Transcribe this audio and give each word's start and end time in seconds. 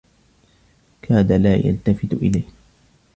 كاد 1.01 1.31
لا 1.31 1.55
يلتفت 1.55 2.13
إليه. 2.13 2.43